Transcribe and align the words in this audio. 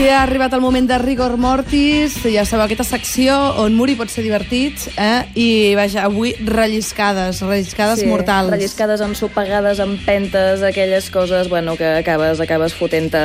I 0.00 0.06
ha 0.08 0.22
arribat 0.22 0.54
el 0.56 0.62
moment 0.64 0.86
de 0.88 0.96
Rigor 0.96 1.34
Mortis, 1.36 2.14
ja 2.32 2.46
sabeu, 2.48 2.64
aquesta 2.64 2.86
secció 2.88 3.34
on 3.60 3.74
morir 3.76 3.98
pot 3.98 4.08
ser 4.08 4.22
divertit, 4.24 4.86
eh? 4.96 5.26
i 5.36 5.74
vaja, 5.76 6.06
avui 6.08 6.30
relliscades, 6.40 7.42
relliscades 7.44 8.00
Sí, 8.00 8.06
mortals. 8.08 8.48
Relliscades, 8.54 9.02
ensopegades, 9.04 9.78
empentes, 9.84 10.62
aquelles 10.64 11.10
coses, 11.12 11.50
bueno, 11.52 11.76
que 11.76 11.84
acabes, 11.98 12.40
acabes 12.40 12.72
fotent-te 12.72 13.20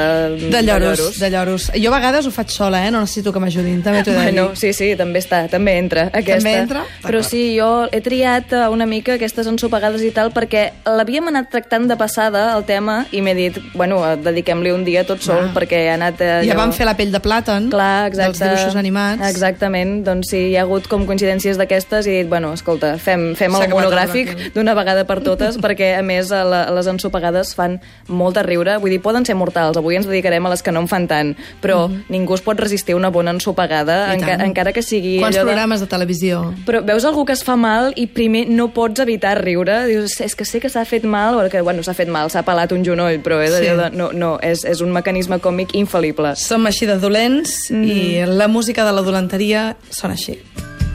De 0.52 0.62
lloros, 0.68 1.18
de 1.18 1.30
lloros. 1.32 1.70
Jo 1.80 1.94
a 1.94 1.96
vegades 1.96 2.28
ho 2.28 2.34
faig 2.36 2.52
sola, 2.52 2.84
eh? 2.86 2.92
no 2.92 3.00
necessito 3.06 3.32
que 3.32 3.40
m'ajudin, 3.40 3.80
també 3.86 4.04
t'ho 4.04 4.12
he 4.12 4.18
de 4.18 4.20
dir. 4.26 4.34
Bueno, 4.34 4.50
sí, 4.60 4.74
sí, 4.76 4.92
també 5.00 5.24
està, 5.24 5.46
també 5.48 5.78
entra 5.80 6.10
aquesta. 6.12 6.42
També 6.44 6.58
entra? 6.60 6.84
Però 7.08 7.24
sí, 7.24 7.46
jo 7.56 7.70
he 7.88 8.04
triat 8.04 8.52
eh, 8.52 8.66
una 8.68 8.86
mica 8.86 9.16
aquestes 9.16 9.48
ensopegades 9.48 10.04
i 10.04 10.12
tal 10.12 10.34
perquè 10.36 10.66
l'havíem 10.92 11.32
anat 11.32 11.48
tractant 11.56 11.88
de 11.88 11.96
passada, 11.96 12.50
el 12.58 12.68
tema, 12.68 13.06
i 13.16 13.24
m'he 13.24 13.38
dit, 13.40 13.64
bueno, 13.80 14.04
dediquem-li 14.28 14.76
un 14.76 14.84
dia 14.84 15.08
tot 15.08 15.24
sol, 15.24 15.48
Va. 15.48 15.56
perquè 15.62 15.86
ha 15.88 15.96
anat... 15.96 16.20
Eh, 16.20 16.36
Ja 16.52 16.60
vam 16.66 16.74
fer 16.76 16.88
la 16.88 16.96
pell 16.98 17.12
de 17.14 17.22
plàtan, 17.24 17.70
Clar, 17.74 18.08
exacte. 18.10 18.26
dels 18.26 18.42
dibuixos 18.42 18.76
animats. 18.80 19.22
Exactament, 19.30 20.00
doncs 20.06 20.32
sí, 20.34 20.42
hi 20.52 20.56
ha 20.58 20.64
hagut 20.66 20.88
com 20.92 21.06
coincidències 21.08 21.58
d'aquestes 21.62 22.08
i 22.10 22.16
he 22.16 22.18
dit, 22.24 22.30
bueno, 22.32 22.52
escolta, 22.58 22.96
fem, 23.02 23.34
fem 23.38 23.54
el 23.56 23.68
monogràfic 23.72 24.34
d'una 24.56 24.74
vegada 24.78 25.06
per 25.08 25.20
totes, 25.26 25.60
perquè 25.62 25.94
a 26.00 26.04
més 26.06 26.32
a 26.36 26.44
la, 26.48 26.64
a 26.70 26.74
les 26.76 26.88
ensopegades 26.92 27.54
fan 27.58 27.78
molt 28.10 28.36
de 28.40 28.44
riure, 28.48 28.78
vull 28.82 28.94
dir, 28.94 29.02
poden 29.04 29.26
ser 29.28 29.36
mortals, 29.38 29.78
avui 29.78 29.98
ens 30.00 30.08
dedicarem 30.10 30.46
a 30.46 30.52
les 30.54 30.64
que 30.66 30.74
no 30.74 30.82
en 30.84 30.90
fan 30.92 31.08
tant, 31.08 31.34
però 31.62 31.86
ningú 32.10 32.36
es 32.36 32.42
pot 32.46 32.60
resistir 32.60 32.96
una 32.98 33.10
bona 33.14 33.32
ensopegada, 33.36 34.14
enca 34.14 34.38
encara 34.46 34.74
que 34.74 34.82
sigui 34.86 35.18
Quants 35.22 35.38
allò 35.38 35.46
de... 35.46 35.52
programes 35.54 35.84
de 35.84 35.88
televisió? 35.92 36.42
Però 36.66 36.82
veus 36.86 37.06
algú 37.06 37.26
que 37.26 37.34
es 37.38 37.44
fa 37.46 37.56
mal 37.60 37.92
i 37.96 38.08
primer 38.08 38.46
no 38.50 38.70
pots 38.74 39.00
evitar 39.04 39.38
riure. 39.42 39.86
Dius, 39.90 40.18
és 40.24 40.36
que 40.36 40.46
sé 40.46 40.60
que 40.64 40.70
s'ha 40.72 40.86
fet 40.86 41.04
mal, 41.06 41.38
o 41.40 41.46
que, 41.50 41.62
bueno, 41.62 41.84
s'ha 41.86 41.94
fet 41.98 42.10
mal, 42.12 42.30
s'ha 42.34 42.44
pelat 42.48 42.72
un 42.76 42.84
genoll, 42.86 43.20
però 43.24 43.40
és, 43.44 43.54
Sí. 43.56 43.70
de, 43.72 43.90
no, 43.96 44.10
no, 44.14 44.36
és, 44.44 44.66
és 44.66 44.82
un 44.82 44.92
mecanisme 44.92 45.38
còmic 45.40 45.74
infal·lible. 45.78 46.34
Som 46.56 46.70
així 46.70 46.86
de 46.88 46.96
dolents 46.96 47.50
Mm. 47.70 47.84
i 47.84 48.26
la 48.32 48.48
música 48.48 48.86
de 48.86 48.92
la 48.96 49.02
dolenteria 49.04 49.76
sona 49.90 50.14
així. 50.14 50.38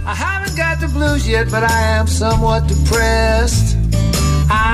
I 0.08 0.14
haven't 0.16 0.56
got 0.56 0.80
the 0.80 0.89
blues 0.89 1.27
yet, 1.28 1.50
but 1.50 1.62
I 1.62 1.98
am 1.98 2.06
somewhat 2.06 2.66
depressed. 2.66 3.77
I 4.48 4.69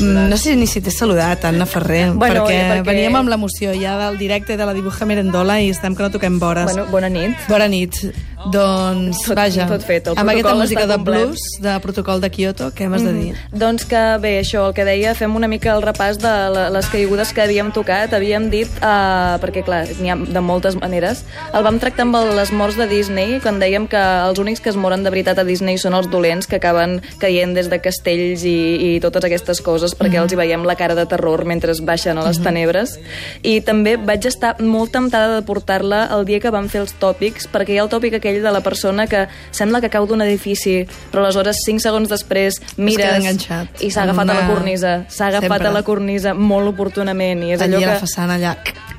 Mm, 0.00 0.28
No 0.30 0.36
sé 0.36 0.56
ni 0.56 0.66
si 0.66 0.80
t'he 0.80 0.90
saludat, 0.90 1.44
Anna 1.44 1.66
Ferrer, 1.66 2.12
Bueno, 2.12 2.44
perquè, 2.46 2.60
perquè- 2.70 2.84
veníem 2.86 3.14
amb 3.16 3.28
l'emoció 3.28 3.72
ja 3.74 3.96
del 3.98 4.16
directe 4.18 4.56
de 4.56 4.64
la 4.66 4.72
dibuja 4.74 5.04
Merendola 5.04 5.60
i 5.60 5.70
estem 5.70 5.94
que 5.94 6.02
no 6.02 6.10
toquem 6.10 6.38
vores. 6.38 6.64
Bueno, 6.64 6.86
bona 6.90 7.08
nit. 7.08 7.36
Bona 7.48 7.68
nit. 7.68 7.94
Doncs, 8.52 9.22
Tot- 9.24 9.34
vaja, 9.34 9.66
tot 9.66 9.82
fet, 9.82 10.06
el 10.06 10.14
amb 10.16 10.30
aquesta 10.30 10.54
música 10.54 10.86
de 10.86 10.94
complet. 10.94 11.24
blues, 11.26 11.40
de 11.60 11.80
protocol 11.80 12.20
de 12.20 12.30
Kyoto, 12.30 12.70
què 12.72 12.88
m'has 12.88 13.02
de 13.02 13.12
dir? 13.12 13.34
Doncs 13.50 13.84
que 13.86 14.18
bé, 14.20 14.38
això, 14.40 14.68
el 14.68 14.74
que 14.74 14.84
deia, 14.84 15.14
fem 15.16 15.34
una 15.34 15.48
mica 15.48 15.74
el 15.74 15.82
repàs 15.82 16.18
de 16.18 16.70
les 16.70 16.86
caigudes 16.86 17.32
que 17.32 17.42
havíem 17.42 17.72
tocat. 17.72 18.12
Havíem 18.14 18.48
dit, 18.50 18.68
uh, 18.82 19.36
perquè 19.42 19.64
clar, 19.64 19.88
n'hi 20.00 20.10
ha 20.10 20.16
de 20.16 20.40
moltes 20.40 20.76
maneres, 20.76 21.24
el 21.52 21.62
vam 21.64 21.80
tractar 21.80 22.02
amb 22.06 22.14
les 22.36 22.52
morts 22.52 22.76
de 22.76 22.86
Disney, 22.86 23.40
quan 23.40 23.58
dèiem 23.58 23.88
que 23.88 23.96
els 24.28 24.38
únics 24.38 24.60
que 24.60 24.70
es 24.70 24.76
moren 24.76 25.02
de 25.02 25.10
veritat 25.10 25.38
a 25.38 25.44
Disney 25.44 25.76
són 25.76 25.94
els 25.94 26.08
dolents 26.08 26.46
que 26.46 26.56
acaben 26.56 27.02
caient 27.18 27.52
des 27.54 27.68
de 27.68 27.80
castells 28.06 28.44
i, 28.46 28.94
i 28.96 29.00
totes 29.02 29.24
aquestes 29.26 29.60
coses, 29.64 29.94
perquè 29.98 30.20
els 30.20 30.32
hi 30.32 30.38
veiem 30.38 30.64
la 30.66 30.76
cara 30.78 30.94
de 30.94 31.04
terror 31.10 31.44
mentre 31.44 31.72
baixen 31.82 32.18
a 32.18 32.24
les 32.26 32.38
tenebres. 32.42 32.96
I 33.42 33.60
també 33.66 33.96
vaig 33.98 34.26
estar 34.26 34.54
molt 34.62 34.92
temptada 34.94 35.34
de 35.40 35.42
portar-la 35.46 36.06
el 36.16 36.24
dia 36.28 36.40
que 36.40 36.50
vam 36.54 36.68
fer 36.68 36.82
els 36.84 36.94
tòpics, 37.00 37.48
perquè 37.52 37.74
hi 37.74 37.78
ha 37.80 37.84
el 37.86 37.90
tòpic 37.92 38.18
aquell 38.20 38.40
de 38.44 38.52
la 38.54 38.62
persona 38.62 39.06
que 39.10 39.26
sembla 39.50 39.80
que 39.82 39.90
cau 39.90 40.06
d'un 40.06 40.22
edifici, 40.22 40.84
però 41.12 41.24
aleshores 41.24 41.62
5 41.66 41.82
segons 41.82 42.08
després 42.08 42.60
mires 42.76 43.26
i 43.80 43.90
s'ha 43.90 44.02
agafat 44.06 44.30
a 44.30 44.34
la 44.34 44.40
una- 44.44 44.54
cornisa, 44.54 44.94
s'ha 45.08 45.28
agafat 45.32 45.50
Sempre. 45.58 45.68
a 45.68 45.72
la 45.72 45.82
cornisa 45.82 46.34
molt 46.34 46.68
oportunament 46.68 47.42
i 47.42 47.52
és 47.52 47.60
allò 47.60 47.76
Allí 47.76 47.84
a 47.84 47.88
la 47.88 47.94
que 47.98 48.06
façana, 48.06 48.34
allà. 48.36 48.56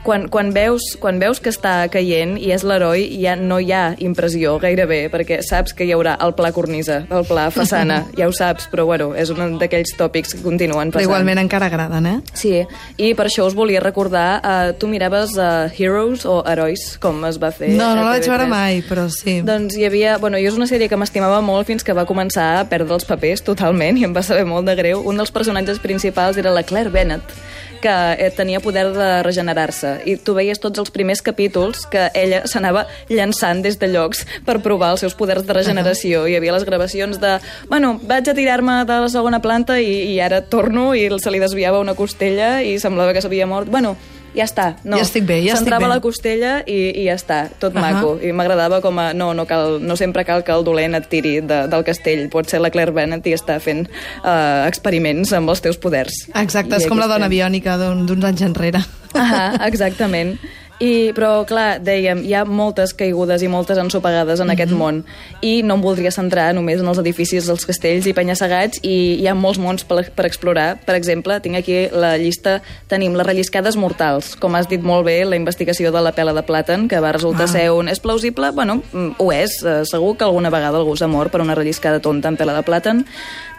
Quan, 0.07 0.29
quan, 0.31 0.53
veus, 0.55 0.93
quan 1.03 1.19
veus 1.19 1.41
que 1.43 1.51
està 1.51 1.73
caient 1.91 2.37
i 2.39 2.53
és 2.55 2.63
l'heroi, 2.63 3.03
ja 3.19 3.35
no 3.35 3.57
hi 3.59 3.73
ha 3.75 3.91
impressió 4.03 4.53
gairebé, 4.63 5.01
perquè 5.11 5.41
saps 5.43 5.75
que 5.75 5.83
hi 5.83 5.91
haurà 5.91 6.13
el 6.23 6.31
pla 6.37 6.53
cornisa, 6.55 7.01
el 7.11 7.25
pla 7.27 7.49
façana, 7.51 8.05
ja 8.17 8.29
ho 8.29 8.35
saps, 8.35 8.69
però 8.71 8.85
bueno, 8.87 9.09
és 9.19 9.29
un 9.33 9.57
d'aquells 9.59 9.91
tòpics 9.99 10.37
que 10.37 10.43
continuen 10.45 10.93
Però 10.93 11.01
passant. 11.01 11.09
igualment 11.09 11.41
encara 11.43 11.67
agraden, 11.67 12.07
eh? 12.07 12.15
Sí, 12.37 12.53
i 12.95 13.11
per 13.19 13.27
això 13.27 13.43
us 13.49 13.57
volia 13.57 13.81
recordar, 13.83 14.27
uh, 14.39 14.71
tu 14.79 14.87
miraves 14.87 15.35
uh, 15.35 15.67
Heroes 15.75 16.23
o 16.25 16.39
Herois, 16.47 16.87
com 17.03 17.19
es 17.27 17.41
va 17.41 17.51
fer 17.51 17.73
No, 17.75 17.91
no 17.97 18.05
la 18.07 18.13
vaig 18.15 18.23
TV3? 18.23 18.31
veure 18.31 18.47
mai, 18.53 18.81
però 18.87 19.09
sí. 19.11 19.41
Doncs 19.43 19.75
hi 19.75 19.85
havia... 19.89 20.15
Bueno, 20.23 20.39
jo 20.39 20.53
és 20.53 20.55
una 20.57 20.69
sèrie 20.71 20.87
que 20.87 20.97
m'estimava 20.99 21.41
molt 21.43 21.67
fins 21.67 21.83
que 21.83 21.95
va 21.97 22.07
començar 22.07 22.47
a 22.61 22.65
perdre 22.69 22.95
els 22.95 23.05
papers 23.05 23.43
totalment 23.43 23.99
i 23.99 24.07
em 24.07 24.15
va 24.15 24.23
saber 24.23 24.47
molt 24.47 24.71
de 24.71 24.77
greu. 24.79 25.03
Un 25.03 25.19
dels 25.19 25.33
personatges 25.35 25.83
principals 25.83 26.39
era 26.39 26.53
la 26.55 26.63
Claire 26.63 26.93
Bennett, 26.93 27.35
que 27.81 27.93
eh, 28.17 28.29
tenia 28.35 28.61
poder 28.63 28.89
de 28.95 29.09
regenerar-se. 29.25 29.93
I 30.09 30.17
tu 30.17 30.35
veies 30.37 30.59
tots 30.63 30.79
els 30.81 30.91
primers 30.93 31.23
capítols 31.25 31.85
que 31.91 32.09
ella 32.17 32.43
s'anava 32.49 32.85
llançant 33.09 33.63
des 33.65 33.79
de 33.79 33.89
llocs 33.91 34.25
per 34.45 34.59
provar 34.65 34.93
els 34.95 35.05
seus 35.05 35.15
poders 35.17 35.45
de 35.47 35.55
regeneració. 35.57 36.25
Hi 36.27 36.37
havia 36.39 36.55
les 36.55 36.67
gravacions 36.67 37.21
de... 37.21 37.37
Bueno, 37.69 37.95
vaig 38.03 38.29
a 38.29 38.35
tirar-me 38.37 38.81
de 38.89 39.01
la 39.05 39.09
segona 39.13 39.41
planta 39.43 39.79
i, 39.79 40.13
i 40.13 40.19
ara 40.23 40.41
torno 40.41 40.91
i 40.95 41.07
se 41.17 41.33
li 41.33 41.41
desviava 41.41 41.81
una 41.81 41.95
costella 41.95 42.57
i 42.61 42.77
semblava 42.79 43.13
que 43.15 43.23
s'havia 43.23 43.47
mort. 43.49 43.71
Bueno, 43.71 43.95
ja 44.37 44.45
està. 44.45 44.67
No. 44.85 44.97
Ja 44.99 45.03
estic 45.03 45.25
bé, 45.27 45.39
ja 45.43 45.55
estic 45.57 45.73
bé. 45.73 45.87
la 45.89 45.99
costella 46.03 46.51
i, 46.69 46.77
i 47.01 47.07
ja 47.07 47.15
està, 47.17 47.39
tot 47.59 47.75
Ahà. 47.75 47.91
maco. 47.97 48.13
I 48.21 48.31
m'agradava 48.37 48.79
com 48.85 48.99
a... 49.01 49.09
No, 49.17 49.31
no, 49.33 49.47
cal, 49.49 49.79
no 49.81 49.97
sempre 49.97 50.23
cal 50.27 50.43
que 50.45 50.53
el 50.53 50.63
dolent 50.67 50.95
et 50.95 51.09
tiri 51.09 51.39
de, 51.41 51.63
del 51.71 51.83
castell. 51.87 52.27
Pot 52.29 52.47
ser 52.53 52.61
la 52.61 52.69
Claire 52.69 52.93
Bennett 52.95 53.25
i 53.27 53.33
està 53.35 53.57
fent 53.63 53.87
uh, 53.87 54.63
experiments 54.69 55.33
amb 55.33 55.49
els 55.49 55.61
teus 55.65 55.77
poders. 55.81 56.27
Exacte, 56.37 56.77
és 56.77 56.85
I 56.85 56.91
com 56.91 57.01
la 57.01 57.07
dona 57.09 57.25
estem. 57.25 57.35
biònica 57.39 57.77
d'un- 57.81 58.05
d'uns 58.07 58.23
anys 58.29 58.45
enrere. 58.47 58.83
Ah, 59.17 59.55
exactament. 59.65 60.35
I, 60.79 61.09
però, 61.17 61.41
clar, 61.49 61.79
dèiem, 61.81 62.19
hi 62.21 62.35
ha 62.37 62.43
moltes 62.45 62.91
caigudes 62.93 63.41
i 63.41 63.47
moltes 63.49 63.79
ensopegades 63.81 64.43
en 64.43 64.51
aquest 64.53 64.69
món 64.77 64.99
i 65.41 65.63
no 65.65 65.73
em 65.79 65.81
voldria 65.81 66.11
centrar 66.13 66.51
només 66.53 66.83
en 66.83 66.85
els 66.91 66.99
edificis, 67.01 67.47
els 67.49 67.65
castells 67.65 68.05
i 68.05 68.13
penya-segats 68.13 68.83
i 68.85 68.93
hi 69.17 69.25
ha 69.25 69.33
molts 69.33 69.57
mons 69.57 69.81
per, 69.89 70.03
per 70.13 70.27
explorar. 70.29 70.67
Per 70.85 70.93
exemple, 70.93 71.39
tinc 71.41 71.57
aquí 71.57 71.79
la 71.89 72.11
llista, 72.21 72.59
tenim 72.93 73.17
les 73.17 73.25
relliscades 73.25 73.73
mortals, 73.75 74.35
com 74.37 74.53
has 74.53 74.69
dit 74.69 74.85
molt 74.85 75.07
bé, 75.09 75.17
la 75.25 75.39
investigació 75.41 75.89
de 75.91 76.05
la 76.05 76.13
pela 76.13 76.35
de 76.37 76.45
plàtan, 76.45 76.85
que 76.87 77.01
va 77.01 77.11
resultar 77.17 77.47
Ah. 77.49 77.51
ser 77.55 77.71
un... 77.71 77.89
És 77.89 77.99
plausible? 77.99 78.51
Bueno, 78.51 78.83
mm, 78.93 79.15
ho 79.17 79.31
és. 79.33 79.57
Eh, 79.65 79.81
Segur 79.89 80.15
que 80.15 80.25
alguna 80.29 80.51
vegada 80.53 80.77
algú 80.77 80.93
s'ha 80.95 81.07
mort 81.09 81.31
per 81.31 81.41
una 81.41 81.55
relliscada 81.55 81.99
tonta 81.99 82.29
en 82.29 82.37
pela 82.37 82.53
de 82.53 82.61
plàtan. 82.61 83.01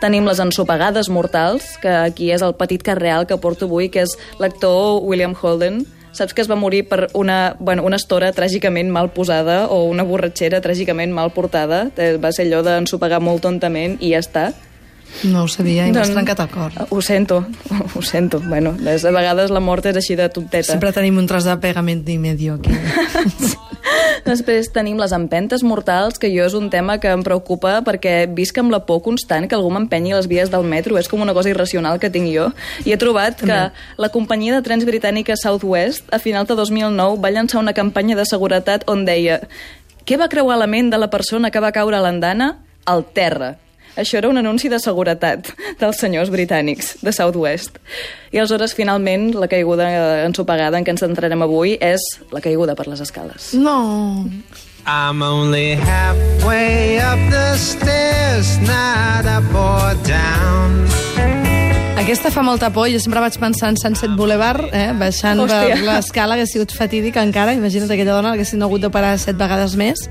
Tenim 0.00 0.24
les 0.24 0.38
ensopegades 0.38 1.08
mortals, 1.10 1.78
que 1.82 1.88
aquí 1.90 2.30
és 2.30 2.42
el 2.46 2.54
petit 2.54 2.82
cas 2.82 2.96
real 2.98 3.26
que 3.26 3.36
porto 3.42 3.66
avui, 3.66 3.88
que 3.90 4.02
és 4.06 4.14
l'actor 4.38 5.02
William 5.02 5.34
Holden, 5.34 5.84
Saps 6.18 6.34
que 6.34 6.42
es 6.42 6.48
va 6.50 6.56
morir 6.58 6.82
per 6.90 7.06
una, 7.14 7.54
bueno, 7.60 7.84
una 7.86 7.96
estora 8.00 8.32
tràgicament 8.34 8.90
mal 8.90 9.12
posada 9.14 9.68
o 9.70 9.84
una 9.86 10.02
borratxera 10.02 10.58
tràgicament 10.64 11.12
mal 11.14 11.30
portada. 11.30 11.84
Eh, 11.96 12.16
Va 12.18 12.32
ser 12.34 12.48
allò 12.48 12.64
d'ensopegar 12.66 13.20
molt 13.22 13.44
tontament 13.46 13.94
i 14.02 14.10
ja 14.16 14.22
està. 14.24 14.48
No 15.24 15.44
ho 15.44 15.48
sabia 15.48 15.86
i 15.86 15.92
m'has 15.92 16.08
Doncs- 16.10 16.16
trencat 16.16 16.42
el 16.44 16.50
cor. 16.52 16.74
Ho 16.90 17.00
sento, 17.00 17.44
ho 17.94 18.02
sento. 18.02 18.42
Bueno, 18.44 18.74
a 18.82 19.14
vegades 19.14 19.54
la 19.54 19.62
mort 19.62 19.86
és 19.86 19.96
així 20.02 20.18
de 20.18 20.28
tonteta. 20.28 20.72
Sempre 20.74 20.92
tenim 20.92 21.16
un 21.22 21.30
tros 21.30 21.46
de 21.48 21.56
pegament 21.62 22.02
i 22.08 22.18
medio 22.18 22.58
aquí. 22.58 22.74
Després 24.26 24.70
tenim 24.74 24.98
les 25.00 25.14
empentes 25.16 25.62
mortals, 25.64 26.18
que 26.18 26.30
jo 26.32 26.44
és 26.46 26.56
un 26.58 26.68
tema 26.70 26.98
que 27.02 27.10
em 27.12 27.22
preocupa 27.24 27.78
perquè 27.86 28.26
visc 28.34 28.58
amb 28.60 28.74
la 28.74 28.82
por 28.86 29.02
constant 29.04 29.48
que 29.48 29.56
algú 29.56 29.70
m'empenyi 29.74 30.14
les 30.16 30.28
vies 30.30 30.52
del 30.52 30.66
metro. 30.66 30.98
És 30.98 31.08
com 31.08 31.22
una 31.24 31.34
cosa 31.36 31.52
irracional 31.52 32.00
que 32.02 32.10
tinc 32.10 32.30
jo. 32.34 32.50
I 32.84 32.94
he 32.94 33.00
trobat 33.00 33.40
que 33.40 33.60
la 33.72 34.12
companyia 34.14 34.56
de 34.56 34.64
trens 34.66 34.86
britànica 34.88 35.36
Southwest, 35.36 36.08
a 36.12 36.18
final 36.22 36.46
de 36.48 36.56
2009, 36.58 37.20
va 37.22 37.32
llançar 37.34 37.62
una 37.62 37.76
campanya 37.76 38.18
de 38.18 38.26
seguretat 38.28 38.88
on 38.88 39.04
deia 39.08 39.42
què 40.08 40.16
va 40.16 40.30
creuar 40.32 40.56
la 40.56 40.66
ment 40.66 40.88
de 40.88 40.96
la 40.96 41.10
persona 41.12 41.50
que 41.52 41.60
va 41.60 41.68
caure 41.76 41.98
a 41.98 42.00
l'andana? 42.00 42.54
Al 42.88 43.04
terra. 43.12 43.58
Això 43.98 44.20
era 44.20 44.30
un 44.30 44.38
anunci 44.38 44.70
de 44.70 44.78
seguretat 44.78 45.50
dels 45.80 45.98
senyors 45.98 46.30
britànics 46.30 46.96
de 47.02 47.12
Southwest. 47.12 47.80
I 48.30 48.38
aleshores, 48.38 48.76
finalment, 48.78 49.32
la 49.34 49.48
caiguda 49.50 49.88
ensopegada 50.24 50.78
en 50.78 50.86
què 50.86 50.94
ens 50.94 51.02
centrarem 51.02 51.42
avui 51.42 51.74
és 51.82 52.04
la 52.30 52.42
caiguda 52.44 52.78
per 52.78 52.86
les 52.86 53.02
escales. 53.02 53.52
No. 53.58 54.24
I'm 54.86 55.20
only 55.22 55.74
halfway 55.74 56.98
up 57.02 57.18
the 57.30 57.56
stairs, 57.58 58.56
not 58.62 59.26
up 59.26 59.52
or 59.52 59.94
down. 60.06 61.07
Aquesta 62.08 62.30
fa 62.32 62.40
molta 62.40 62.70
por. 62.72 62.86
Jo 62.88 62.96
sempre 63.04 63.20
vaig 63.20 63.34
pensar 63.36 63.68
en 63.68 63.76
Sunset 63.76 64.14
Boulevard, 64.16 64.70
eh? 64.72 64.94
baixant 64.96 65.42
l'escala, 65.44 66.38
que 66.38 66.46
ha 66.46 66.48
sigut 66.48 66.70
fatídica 66.72 67.20
encara. 67.20 67.52
Imagina't 67.52 67.90
aquella 67.92 68.14
dona, 68.14 68.30
l'haguessin 68.32 68.62
hagut 68.64 68.80
de 68.80 68.88
parar 68.88 69.10
set 69.20 69.36
vegades 69.36 69.74
més. 69.76 70.06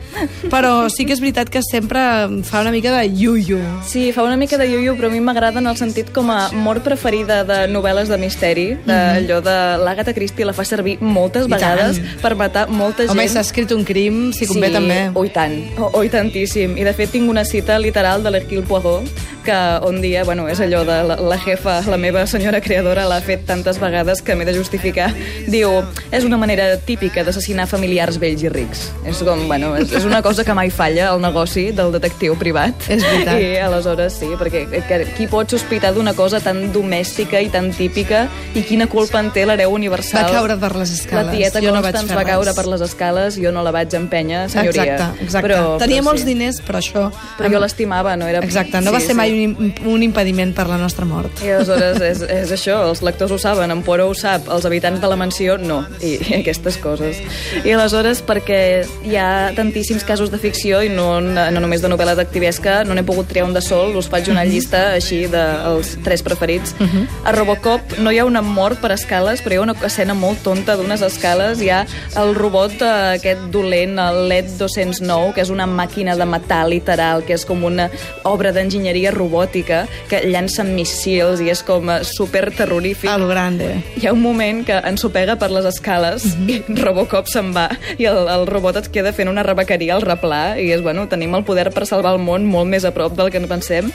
Però 0.51 0.91
sí 0.93 1.07
que 1.09 1.15
és 1.15 1.23
veritat 1.23 1.49
que 1.49 1.63
sempre 1.65 2.03
fa 2.45 2.61
una 2.61 2.69
mica 2.75 2.91
de 2.93 3.07
yuyu. 3.09 3.57
Sí, 3.89 4.11
fa 4.13 4.27
una 4.27 4.37
mica 4.37 4.59
de 4.61 4.67
iuiu, 4.69 4.93
però 4.93 5.09
a 5.09 5.15
mi 5.15 5.23
m'agrada 5.25 5.57
en 5.57 5.71
el 5.71 5.79
sentit 5.79 6.11
com 6.13 6.29
a 6.29 6.51
mort 6.53 6.85
preferida 6.85 7.39
de 7.49 7.63
novel·les 7.71 8.13
de 8.13 8.21
misteri, 8.21 8.67
d'allò 8.85 9.39
de 9.41 9.57
l'Agatha 9.81 10.13
Christie 10.13 10.45
la 10.45 10.53
fa 10.53 10.67
servir 10.69 10.99
moltes. 11.01 11.49
I 11.49 11.55
vegades 11.55 11.97
tant. 11.97 12.13
per 12.21 12.33
matar 12.37 12.67
molta 12.69 13.07
gent. 13.07 13.15
Home, 13.15 13.25
s'ha 13.25 13.41
escrit 13.41 13.73
un 13.73 13.81
crim, 13.81 14.27
si 14.37 14.45
convé 14.45 14.69
sí, 14.69 14.77
també. 14.77 14.99
Oh, 15.15 15.25
i 15.25 15.33
tant, 15.33 15.57
oh, 15.79 15.89
oh, 15.89 16.05
i 16.05 16.13
tantíssim. 16.13 16.77
I 16.77 16.85
de 16.85 16.93
fet 16.93 17.17
tinc 17.17 17.25
una 17.25 17.41
cita 17.41 17.81
literal 17.81 18.21
de 18.21 18.37
l'Hercule 18.37 18.69
Poirot, 18.69 19.25
que 19.47 19.57
un 19.87 20.01
dia, 20.03 20.25
bueno, 20.27 20.45
és 20.51 20.59
allò 20.61 20.85
de 20.85 21.01
la, 21.07 21.15
la 21.17 21.41
jefa 21.41 21.79
la 21.87 21.97
meva 21.97 22.25
senyora 22.27 22.61
creadora 22.63 23.05
l'ha 23.07 23.19
fet 23.23 23.45
tantes 23.47 23.79
vegades 23.81 24.21
que 24.21 24.35
m'he 24.35 24.45
de 24.47 24.53
justificar. 24.55 25.09
Diu, 25.47 25.71
és 26.11 26.25
una 26.27 26.37
manera 26.39 26.69
típica 26.83 27.23
d'assassinar 27.25 27.67
familiars 27.69 28.19
vells 28.21 28.43
i 28.43 28.51
rics. 28.51 28.87
És 29.07 29.21
com, 29.25 29.45
bueno, 29.49 29.73
és, 29.79 29.91
és 29.95 30.05
una 30.07 30.21
cosa 30.25 30.43
que 30.47 30.55
mai 30.57 30.69
falla 30.73 31.09
al 31.11 31.21
negoci 31.23 31.69
del 31.75 31.93
detectiu 31.95 32.37
privat. 32.39 32.87
És 32.91 33.03
veritat. 33.05 33.39
I 33.41 33.51
aleshores 33.65 34.17
sí, 34.19 34.29
perquè 34.39 34.65
que, 34.87 34.99
qui 35.17 35.27
pot 35.31 35.49
sospitar 35.51 35.93
d'una 35.95 36.13
cosa 36.17 36.41
tan 36.43 36.67
domèstica 36.75 37.41
i 37.43 37.49
tan 37.53 37.71
típica 37.75 38.25
i 38.55 38.63
quina 38.67 38.87
culpa 38.91 39.21
en 39.23 39.31
té 39.35 39.45
l'hereu 39.47 39.73
universal? 39.75 40.27
Va 40.27 40.39
caure 40.41 40.57
per 40.59 40.73
les 40.75 40.93
escales. 40.97 41.31
La 41.31 41.35
tieta 41.35 41.63
Jo 41.63 41.73
no 41.75 41.81
vaig 41.85 41.99
fer 42.01 42.17
va 42.17 42.25
caure 42.27 42.51
res. 42.51 42.57
per 42.57 42.67
les 42.67 42.83
escales, 42.85 43.37
jo 43.39 43.51
no 43.55 43.63
la 43.65 43.73
vaig 43.75 43.93
empènyer, 43.97 44.47
senyoria. 44.51 44.83
Exacte, 44.93 45.23
exacte. 45.23 45.45
Però, 45.47 45.77
Tenia 45.81 46.01
però 46.01 46.09
molts 46.09 46.23
sí. 46.23 46.29
diners, 46.31 46.61
però 46.65 46.81
això... 46.81 47.07
Però 47.37 47.51
jo 47.53 47.61
l'estimava, 47.61 48.15
no 48.19 48.27
era... 48.27 48.41
Exacte, 48.45 48.81
no 48.81 48.91
sí, 48.91 48.95
va 48.97 49.01
ser 49.03 49.13
sí. 49.13 49.19
mai 49.19 49.45
un, 49.45 49.73
un 49.85 50.03
impediment 50.03 50.53
per 50.57 50.67
la 50.71 50.79
nostra 50.81 51.05
mort. 51.05 51.43
I 51.45 51.53
aleshores 51.57 51.76
és, 51.77 52.21
és 52.21 52.51
això, 52.53 52.79
els 52.89 53.01
lectors 53.05 53.33
ho 53.33 53.39
saben, 53.41 53.71
en 53.73 53.83
Poirot 53.85 54.11
ho 54.11 54.17
sap, 54.17 54.49
els 54.53 54.65
habitants 54.67 55.01
de 55.03 55.09
la 55.09 55.17
mansió 55.19 55.57
no, 55.61 55.81
i, 56.01 56.15
i 56.17 56.37
aquestes 56.41 56.79
coses. 56.81 57.21
I 57.63 57.73
aleshores, 57.75 58.21
perquè 58.25 58.59
hi 59.07 59.17
ha 59.19 59.53
tantíssims 59.57 60.05
casos 60.07 60.31
de 60.33 60.39
ficció 60.41 60.81
i 60.85 60.91
no, 60.93 61.19
no 61.21 61.61
només 61.61 61.83
de 61.83 61.91
novel·la 61.91 62.15
detectivesca, 62.17 62.81
no 62.87 62.97
n'he 62.97 63.05
pogut 63.07 63.29
triar 63.31 63.47
un 63.47 63.55
de 63.55 63.63
sol, 63.63 63.95
us 63.99 64.09
faig 64.11 64.31
una 64.33 64.45
llista 64.47 64.93
així 64.95 65.25
dels 65.31 65.95
tres 66.05 66.23
preferits. 66.25 66.75
A 67.23 67.33
Robocop 67.35 67.97
no 68.03 68.13
hi 68.13 68.21
ha 68.21 68.27
una 68.27 68.43
mort 68.45 68.81
per 68.81 68.93
escales, 68.95 69.43
però 69.43 69.57
hi 69.57 69.61
ha 69.61 69.65
una 69.67 69.77
escena 69.87 70.15
molt 70.17 70.43
tonta 70.45 70.77
d'unes 70.79 71.03
escales, 71.05 71.61
hi 71.61 71.71
ha 71.73 71.83
el 72.19 72.33
robot 72.37 72.81
eh, 72.81 72.93
aquest 73.17 73.47
dolent, 73.53 73.97
el 74.01 74.27
LED 74.31 74.53
209, 74.59 75.33
que 75.35 75.43
és 75.45 75.51
una 75.53 75.67
màquina 75.69 76.15
de 76.17 76.27
matar 76.29 76.63
literal, 76.69 77.23
que 77.27 77.35
és 77.37 77.45
com 77.47 77.65
una 77.67 77.89
obra 78.27 78.53
d'enginyeria 78.55 79.13
robòtica 79.15 79.85
que 80.09 80.23
llança 80.27 80.65
missils 80.67 81.41
i 81.43 81.51
és 81.53 81.56
com 81.65 81.89
eh, 81.89 82.01
super 82.07 82.51
terrorífic. 82.55 83.09
A 83.09 83.17
lo 83.17 83.27
grande. 83.29 83.83
Hi 83.97 84.07
ha 84.07 84.13
un 84.15 84.21
moment 84.21 84.63
que 84.67 84.77
ensopega 84.89 85.37
per 85.39 85.51
les 85.53 85.67
escales 85.69 86.25
i 86.47 86.61
Robocop 86.83 87.29
se'n 87.31 87.53
va 87.55 87.69
i 87.97 88.09
el, 88.09 88.27
el 88.31 88.47
robot 88.49 88.81
et 88.81 88.91
queda 88.93 89.13
fent 89.15 89.31
una 89.31 89.45
rebequeria 89.47 89.95
al 89.97 90.05
replà 90.05 90.57
i 90.61 90.71
és, 90.75 90.83
bueno, 90.85 91.07
tenim 91.09 91.35
el 91.37 91.45
poder 91.47 91.69
per 91.75 91.87
salvar 91.89 92.15
el 92.17 92.23
món 92.23 92.47
molt 92.47 92.69
més 92.69 92.85
a 92.85 92.93
prop 92.95 93.15
del 93.17 93.31
que 93.33 93.41
no 93.43 93.49
pensem. 93.51 93.91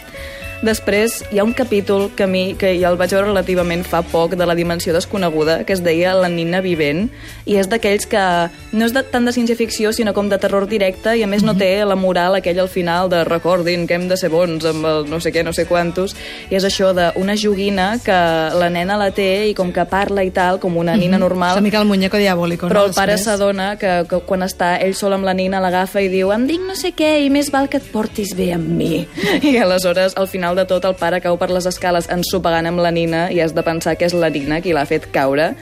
Després 0.62 1.25
hi 1.35 1.41
ha 1.41 1.44
un 1.44 1.53
capítol 1.59 2.12
que 2.14 2.23
a 2.23 2.31
mi, 2.31 2.55
que 2.55 2.69
ja 2.79 2.93
el 2.93 2.97
vaig 2.99 3.11
veure 3.11 3.26
relativament 3.26 3.82
fa 3.82 3.99
poc, 4.06 4.37
de 4.38 4.47
la 4.47 4.55
dimensió 4.55 4.93
desconeguda, 4.94 5.64
que 5.67 5.75
es 5.75 5.82
deia 5.82 6.12
La 6.14 6.29
nina 6.31 6.61
vivent, 6.62 7.09
i 7.50 7.56
és 7.59 7.67
d'aquells 7.67 8.06
que 8.06 8.23
no 8.70 8.87
és 8.87 8.94
de, 8.94 9.03
tant 9.03 9.26
de 9.26 9.35
ciència-ficció, 9.35 9.91
sinó 9.91 10.14
com 10.14 10.31
de 10.31 10.38
terror 10.38 10.69
directe, 10.70 11.17
i 11.19 11.25
a 11.26 11.26
més 11.26 11.43
no 11.43 11.56
té 11.59 11.73
la 11.82 11.97
moral 11.99 12.38
aquella 12.38 12.62
al 12.62 12.70
final 12.70 13.11
de 13.11 13.25
recordin 13.26 13.88
que 13.91 13.99
hem 13.99 14.06
de 14.06 14.17
ser 14.20 14.31
bons 14.31 14.64
amb 14.70 14.87
el 14.87 15.11
no 15.11 15.19
sé 15.19 15.32
què, 15.35 15.43
no 15.43 15.50
sé 15.50 15.67
quantos, 15.67 16.14
i 16.49 16.55
és 16.55 16.67
això 16.69 16.93
d'una 16.94 17.35
joguina 17.35 17.97
que 18.05 18.20
la 18.55 18.70
nena 18.70 19.00
la 19.00 19.11
té 19.11 19.49
i 19.50 19.56
com 19.58 19.75
que 19.75 19.82
parla 19.91 20.23
i 20.23 20.31
tal, 20.31 20.61
com 20.62 20.79
una 20.79 20.94
nina 20.94 21.19
És 21.19 21.25
normal, 21.25 21.58
una 21.58 21.67
mica 21.67 21.82
el 21.82 21.91
muñeco 21.91 22.23
diabólico, 22.23 22.70
però 22.70 22.87
no? 22.87 22.93
el 22.93 22.94
pare 22.94 23.19
s'adona 23.19 23.73
que, 23.82 24.05
que 24.06 24.23
quan 24.31 24.47
està 24.47 24.76
ell 24.79 24.94
sol 24.94 25.19
amb 25.19 25.26
la 25.26 25.35
nina 25.35 25.58
l'agafa 25.58 26.06
i 26.06 26.12
diu 26.12 26.31
em 26.31 26.47
dic 26.47 26.62
no 26.62 26.79
sé 26.79 26.94
què 26.94 27.17
i 27.26 27.35
més 27.35 27.50
val 27.50 27.67
que 27.67 27.82
et 27.82 27.91
portis 27.91 28.37
bé 28.38 28.53
amb 28.55 28.70
mi. 28.79 29.03
I 29.50 29.56
aleshores, 29.58 30.15
al 30.15 30.31
final 30.31 30.51
de 30.54 30.64
tot, 30.69 30.84
el 30.84 30.94
pare 30.99 31.20
cau 31.25 31.37
per 31.40 31.50
les 31.50 31.66
escales 31.66 32.08
ensopegant 32.12 32.66
amb 32.69 32.81
la 32.82 32.90
nina 32.90 33.26
i 33.32 33.40
has 33.40 33.54
de 33.54 33.62
pensar 33.62 33.96
que 33.96 34.06
és 34.06 34.14
la 34.14 34.31
nina 34.31 34.60
qui 34.60 34.72
l'ha 34.72 34.84
fet 34.87 35.06
caure. 35.12 35.52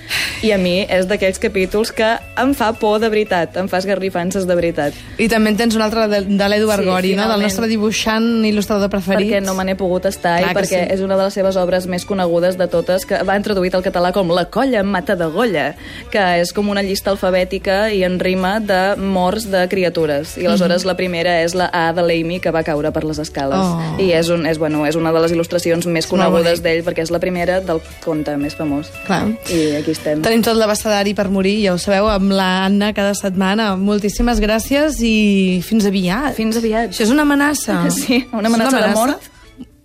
I 0.42 0.52
a 0.52 0.58
mi 0.58 0.80
és 0.88 1.06
d'aquells 1.10 1.38
capítols 1.42 1.92
que 1.92 2.10
em 2.40 2.54
fa 2.56 2.72
por 2.78 2.98
de 3.02 3.08
veritat, 3.12 3.56
em 3.60 3.68
fa 3.68 3.78
esgarrifances 3.82 4.46
de 4.48 4.54
veritat. 4.56 4.94
I 5.18 5.28
també 5.28 5.50
en 5.52 5.56
tens 5.60 5.76
un 5.76 5.82
altre 5.84 6.06
de, 6.08 6.22
de 6.28 6.48
l'Edu 6.48 6.66
Sí, 6.70 6.72
Argori, 6.78 6.90
no? 6.90 6.98
Del 7.00 7.10
finalment. 7.14 7.42
nostre 7.48 7.68
dibuixant 7.68 8.28
il·lustrador 8.46 8.88
preferit. 8.90 9.30
perquè 9.30 9.42
no 9.44 9.54
me 9.54 9.64
n'he 9.64 9.76
pogut 9.76 10.06
estar 10.06 10.38
Clar 10.40 10.52
i 10.52 10.56
perquè 10.56 10.84
sí. 10.86 10.92
és 10.94 11.00
una 11.04 11.16
de 11.16 11.24
les 11.28 11.34
seves 11.34 11.56
obres 11.60 11.86
més 11.86 12.04
conegudes 12.04 12.56
de 12.58 12.66
totes, 12.68 13.04
que 13.06 13.22
va 13.26 13.36
introduït 13.36 13.74
al 13.74 13.82
català 13.82 14.12
com 14.12 14.30
La 14.30 14.46
colla 14.50 14.82
mata 14.82 15.16
de 15.16 15.26
golla, 15.26 15.74
que 16.10 16.22
és 16.40 16.52
com 16.52 16.68
una 16.70 16.82
llista 16.82 17.10
alfabètica 17.10 17.90
i 17.92 18.04
en 18.06 18.18
rima 18.20 18.60
de 18.60 18.96
morts 18.96 19.48
de 19.50 19.66
criatures. 19.68 20.36
I 20.38 20.46
aleshores 20.46 20.84
la 20.86 20.94
primera 20.96 21.40
és 21.42 21.54
la 21.54 21.68
A 21.72 21.92
de 21.92 22.02
l'Amy, 22.02 22.38
que 22.40 22.50
va 22.54 22.62
caure 22.62 22.92
per 22.92 23.02
les 23.04 23.18
escales. 23.18 23.58
Oh. 23.58 23.96
I 24.00 24.12
és, 24.16 24.28
un, 24.30 24.46
és, 24.46 24.58
bueno, 24.58 24.79
és 24.88 24.96
una 24.98 25.12
de 25.14 25.22
les 25.24 25.34
il·lustracions 25.34 25.86
més 25.90 26.08
conegudes 26.10 26.62
d'ell, 26.64 26.82
perquè 26.86 27.04
és 27.06 27.12
la 27.12 27.20
primera 27.22 27.60
del 27.64 27.82
conte 28.04 28.36
més 28.40 28.56
famós. 28.58 28.90
Clar. 29.06 29.22
I 29.52 29.60
aquí 29.80 29.94
estem. 29.96 30.22
Tenim 30.24 30.44
tot 30.46 30.58
l'abecedari 30.58 31.14
per 31.18 31.28
morir, 31.32 31.56
ja 31.64 31.74
ho 31.74 31.80
sabeu, 31.82 32.08
amb 32.12 32.32
l'Anna 32.36 32.92
cada 32.96 33.14
setmana. 33.18 33.72
Moltíssimes 33.80 34.40
gràcies 34.42 35.00
i 35.04 35.60
fins 35.66 35.88
aviat. 35.90 36.34
Fins 36.38 36.60
aviat. 36.60 36.94
Això 36.94 37.06
és 37.08 37.14
una 37.14 37.26
amenaça. 37.28 37.82
Sí, 38.00 38.22
una 38.32 38.48
amenaça 38.48 38.80
de 38.80 38.94
mort. 38.94 39.26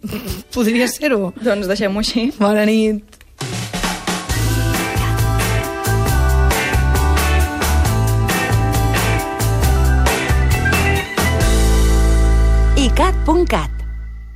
Podria 0.56 0.88
ser-ho. 0.88 1.34
Doncs 1.44 1.68
deixem-ho 1.68 2.00
així. 2.00 2.30
Bona 2.40 2.64
nit. 2.70 3.04
icat.cat 12.86 13.75